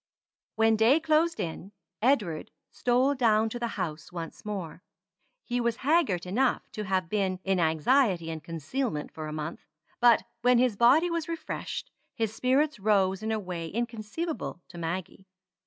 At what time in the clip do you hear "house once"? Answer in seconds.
3.77-4.43